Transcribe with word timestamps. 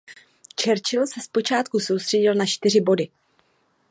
Churchill 0.61 1.05
se 1.07 1.21
zpočátku 1.21 1.79
soustředil 1.79 2.35
na 2.35 2.45
čtyři 2.45 2.81
body. 2.81 3.09